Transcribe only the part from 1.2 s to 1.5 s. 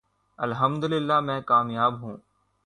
میں